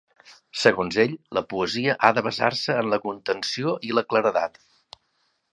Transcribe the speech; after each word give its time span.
Segons 0.61 0.97
ell, 1.03 1.13
la 1.39 1.43
poesia 1.51 1.95
ha 2.01 2.11
de 2.19 2.25
basar-se 2.29 2.79
en 2.85 2.91
la 2.95 3.01
contenció 3.07 3.77
i 3.91 3.97
la 3.99 4.09
claredat. 4.15 4.63